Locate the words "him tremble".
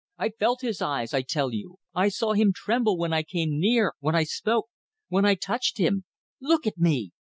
2.33-2.97